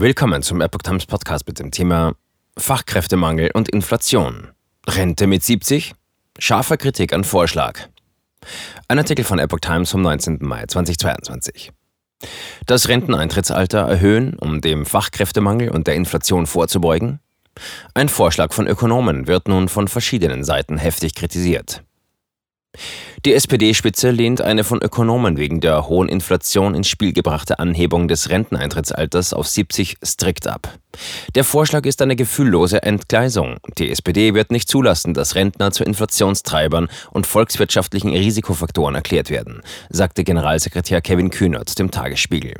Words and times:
Willkommen 0.00 0.44
zum 0.44 0.60
Epoch 0.60 0.82
Times 0.82 1.06
Podcast 1.06 1.48
mit 1.48 1.58
dem 1.58 1.72
Thema 1.72 2.14
Fachkräftemangel 2.56 3.50
und 3.52 3.68
Inflation. 3.68 4.46
Rente 4.86 5.26
mit 5.26 5.42
70? 5.42 5.92
Scharfer 6.38 6.76
Kritik 6.76 7.12
an 7.12 7.24
Vorschlag. 7.24 7.80
Ein 8.86 8.98
Artikel 8.98 9.24
von 9.24 9.40
Epoch 9.40 9.58
Times 9.58 9.90
vom 9.90 10.02
19. 10.02 10.38
Mai 10.40 10.66
2022. 10.66 11.72
Das 12.64 12.86
Renteneintrittsalter 12.86 13.80
erhöhen, 13.80 14.34
um 14.38 14.60
dem 14.60 14.86
Fachkräftemangel 14.86 15.70
und 15.70 15.88
der 15.88 15.96
Inflation 15.96 16.46
vorzubeugen? 16.46 17.18
Ein 17.94 18.08
Vorschlag 18.08 18.52
von 18.52 18.68
Ökonomen 18.68 19.26
wird 19.26 19.48
nun 19.48 19.68
von 19.68 19.88
verschiedenen 19.88 20.44
Seiten 20.44 20.78
heftig 20.78 21.16
kritisiert. 21.16 21.82
Die 23.24 23.34
SPD-Spitze 23.34 24.10
lehnt 24.10 24.40
eine 24.40 24.64
von 24.64 24.80
Ökonomen 24.80 25.36
wegen 25.36 25.60
der 25.60 25.88
hohen 25.88 26.08
Inflation 26.08 26.74
ins 26.74 26.88
Spiel 26.88 27.12
gebrachte 27.12 27.58
Anhebung 27.58 28.08
des 28.08 28.30
Renteneintrittsalters 28.30 29.32
auf 29.32 29.48
70 29.48 29.98
strikt 30.04 30.46
ab. 30.46 30.78
Der 31.34 31.44
Vorschlag 31.44 31.84
ist 31.84 32.02
eine 32.02 32.16
gefühllose 32.16 32.82
Entgleisung. 32.82 33.58
Die 33.76 33.90
SPD 33.90 34.34
wird 34.34 34.50
nicht 34.50 34.68
zulassen, 34.68 35.14
dass 35.14 35.34
Rentner 35.34 35.70
zu 35.70 35.84
Inflationstreibern 35.84 36.88
und 37.10 37.26
volkswirtschaftlichen 37.26 38.10
Risikofaktoren 38.10 38.94
erklärt 38.94 39.30
werden, 39.30 39.62
sagte 39.90 40.24
Generalsekretär 40.24 41.00
Kevin 41.00 41.30
Kühnert 41.30 41.78
dem 41.78 41.90
Tagesspiegel. 41.90 42.54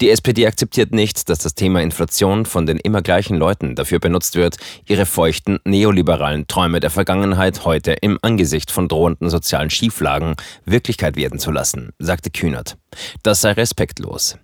Die 0.00 0.10
SPD 0.10 0.46
akzeptiert 0.46 0.92
nicht, 0.92 1.28
dass 1.28 1.38
das 1.38 1.54
Thema 1.54 1.80
Inflation 1.82 2.46
von 2.46 2.66
den 2.66 2.78
immer 2.78 3.02
gleichen 3.02 3.36
Leuten 3.36 3.74
dafür 3.74 3.98
benutzt 3.98 4.36
wird, 4.36 4.56
ihre 4.86 5.06
feuchten 5.06 5.58
neoliberalen 5.64 6.46
Träume 6.46 6.80
der 6.80 6.90
Vergangenheit 6.90 7.64
heute 7.64 7.92
im 7.92 8.18
Angesicht 8.22 8.70
von 8.70 8.88
drohenden 8.88 9.30
sozialen 9.30 9.70
Schieflagen 9.70 10.34
Wirklichkeit 10.64 11.16
werden 11.16 11.38
zu 11.38 11.50
lassen, 11.50 11.90
sagte 11.98 12.30
Kühnert. 12.30 12.76
Das 13.22 13.40
sei 13.40 13.52
respektlos. 13.52 14.36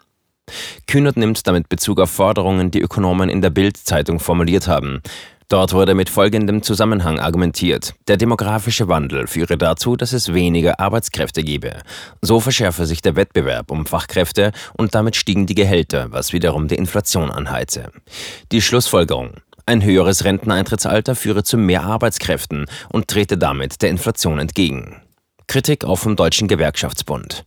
Kühnert 0.88 1.19
nimmt 1.19 1.47
damit 1.47 1.69
Bezug 1.69 2.01
auf 2.01 2.10
Forderungen, 2.10 2.70
die 2.70 2.80
Ökonomen 2.80 3.29
in 3.29 3.42
der 3.42 3.51
Bild-Zeitung 3.51 4.20
formuliert 4.20 4.69
haben. 4.69 5.02
Dort 5.51 5.74
wurde 5.74 5.95
mit 5.95 6.09
folgendem 6.09 6.62
Zusammenhang 6.62 7.18
argumentiert. 7.18 7.95
Der 8.09 8.16
demografische 8.16 8.88
Wandel 8.88 9.27
führe 9.27 9.59
dazu, 9.59 9.96
dass 9.96 10.15
es 10.15 10.32
weniger 10.32 10.80
Arbeitskräfte 10.80 11.43
gebe. 11.43 11.77
So 12.23 12.40
verschärfe 12.40 12.87
sich 12.87 13.02
der 13.02 13.16
Wettbewerb 13.16 13.71
um 13.71 13.85
Fachkräfte 13.85 14.52
und 14.79 14.95
damit 14.95 15.15
stiegen 15.15 15.46
die 15.46 15.54
Gehälter, 15.54 16.10
was 16.10 16.32
wiederum 16.32 16.68
die 16.68 16.77
Inflation 16.77 17.30
anheize. 17.30 17.93
Die 18.51 18.62
Schlussfolgerung. 18.62 19.34
Ein 19.66 19.84
höheres 19.84 20.24
Renteneintrittsalter 20.24 21.15
führe 21.15 21.45
zu 21.45 21.59
mehr 21.59 21.82
Arbeitskräften 21.82 22.65
und 22.88 23.09
trete 23.09 23.37
damit 23.37 23.82
der 23.82 23.90
Inflation 23.90 24.38
entgegen. 24.38 25.02
Kritik 25.49 25.84
auch 25.84 25.96
vom 25.96 26.16
Deutschen 26.16 26.49
Gewerkschaftsbund. 26.49 27.45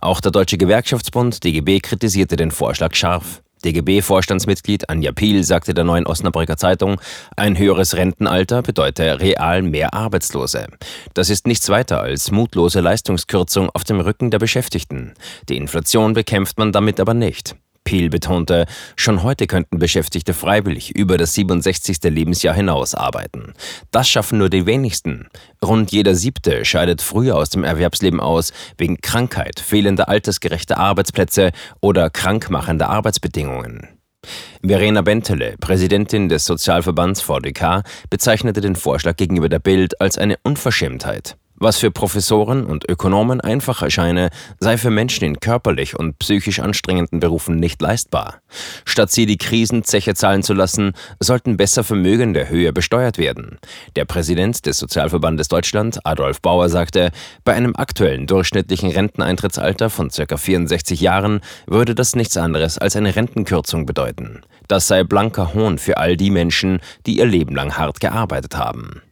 Auch 0.00 0.20
der 0.20 0.32
Deutsche 0.32 0.58
Gewerkschaftsbund 0.58 1.42
DGB 1.44 1.80
kritisierte 1.80 2.36
den 2.36 2.50
Vorschlag 2.50 2.94
scharf. 2.94 3.42
DGB-Vorstandsmitglied 3.64 4.88
Anja 4.88 5.12
Piel 5.12 5.44
sagte 5.44 5.74
der 5.74 5.84
neuen 5.84 6.06
Osnabrücker 6.06 6.56
Zeitung, 6.56 7.00
ein 7.36 7.58
höheres 7.58 7.94
Rentenalter 7.96 8.62
bedeute 8.62 9.20
real 9.20 9.62
mehr 9.62 9.92
Arbeitslose. 9.92 10.66
Das 11.14 11.28
ist 11.28 11.46
nichts 11.46 11.68
weiter 11.68 12.00
als 12.00 12.30
mutlose 12.30 12.80
Leistungskürzung 12.80 13.68
auf 13.70 13.84
dem 13.84 14.00
Rücken 14.00 14.30
der 14.30 14.38
Beschäftigten. 14.38 15.12
Die 15.48 15.56
Inflation 15.56 16.14
bekämpft 16.14 16.58
man 16.58 16.72
damit 16.72 17.00
aber 17.00 17.14
nicht. 17.14 17.54
Peel 17.90 18.08
betonte, 18.08 18.66
schon 18.94 19.24
heute 19.24 19.48
könnten 19.48 19.80
Beschäftigte 19.80 20.32
freiwillig 20.32 20.94
über 20.94 21.18
das 21.18 21.34
67. 21.34 21.98
Lebensjahr 22.04 22.54
hinaus 22.54 22.94
arbeiten. 22.94 23.52
Das 23.90 24.08
schaffen 24.08 24.38
nur 24.38 24.48
die 24.48 24.64
wenigsten. 24.64 25.26
Rund 25.60 25.90
jeder 25.90 26.14
Siebte 26.14 26.64
scheidet 26.64 27.02
früher 27.02 27.34
aus 27.34 27.50
dem 27.50 27.64
Erwerbsleben 27.64 28.20
aus, 28.20 28.52
wegen 28.78 29.00
Krankheit, 29.00 29.58
fehlender 29.58 30.08
altersgerechter 30.08 30.78
Arbeitsplätze 30.78 31.50
oder 31.80 32.10
krankmachender 32.10 32.88
Arbeitsbedingungen. 32.88 33.88
Verena 34.62 35.02
Bentele, 35.02 35.56
Präsidentin 35.60 36.28
des 36.28 36.44
Sozialverbands 36.44 37.22
VDK, 37.22 37.82
bezeichnete 38.08 38.60
den 38.60 38.76
Vorschlag 38.76 39.16
gegenüber 39.16 39.48
der 39.48 39.58
Bild 39.58 40.00
als 40.00 40.16
eine 40.16 40.36
Unverschämtheit. 40.44 41.36
Was 41.62 41.76
für 41.76 41.90
Professoren 41.90 42.64
und 42.64 42.88
Ökonomen 42.88 43.42
einfach 43.42 43.82
erscheine, 43.82 44.30
sei 44.60 44.78
für 44.78 44.88
Menschen 44.88 45.24
in 45.24 45.40
körperlich 45.40 45.94
und 45.94 46.18
psychisch 46.18 46.58
anstrengenden 46.58 47.20
Berufen 47.20 47.56
nicht 47.56 47.82
leistbar. 47.82 48.40
Statt 48.86 49.10
sie 49.10 49.26
die 49.26 49.36
Krisenzeche 49.36 50.14
zahlen 50.14 50.42
zu 50.42 50.54
lassen, 50.54 50.94
sollten 51.18 51.58
besser 51.58 51.84
Vermögende 51.84 52.48
höher 52.48 52.72
besteuert 52.72 53.18
werden. 53.18 53.58
Der 53.94 54.06
Präsident 54.06 54.64
des 54.64 54.78
Sozialverbandes 54.78 55.48
Deutschland, 55.48 55.98
Adolf 56.06 56.40
Bauer, 56.40 56.70
sagte, 56.70 57.10
bei 57.44 57.52
einem 57.52 57.76
aktuellen 57.76 58.26
durchschnittlichen 58.26 58.90
Renteneintrittsalter 58.90 59.90
von 59.90 60.08
ca. 60.08 60.38
64 60.38 60.98
Jahren 60.98 61.42
würde 61.66 61.94
das 61.94 62.16
nichts 62.16 62.38
anderes 62.38 62.78
als 62.78 62.96
eine 62.96 63.14
Rentenkürzung 63.14 63.84
bedeuten. 63.84 64.40
Das 64.66 64.88
sei 64.88 65.04
blanker 65.04 65.52
Hohn 65.52 65.76
für 65.76 65.98
all 65.98 66.16
die 66.16 66.30
Menschen, 66.30 66.80
die 67.04 67.18
ihr 67.18 67.26
Leben 67.26 67.54
lang 67.54 67.76
hart 67.76 68.00
gearbeitet 68.00 68.56
haben. 68.56 69.02